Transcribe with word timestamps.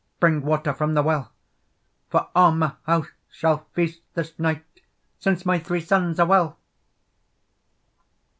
Bring 0.19 0.41
water 0.41 0.73
from 0.73 0.95
the 0.95 1.03
well; 1.03 1.31
For 2.09 2.31
a' 2.35 2.51
my 2.51 2.73
house 2.87 3.09
shall 3.29 3.67
feast 3.73 4.01
this 4.15 4.39
night, 4.39 4.65
Since 5.19 5.45
my 5.45 5.59
three 5.59 5.81
sons 5.81 6.19
are 6.19 6.25
well." 6.25 6.57